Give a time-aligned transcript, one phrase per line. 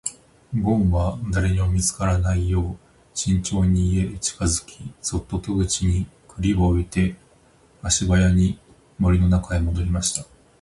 [0.59, 2.77] ごんは誰にも見つからないよう
[3.13, 7.15] 慎重に家へ近づき、そっと戸口に栗を置いて
[7.83, 8.57] 足早に
[8.97, 10.25] 森の中へ戻りました。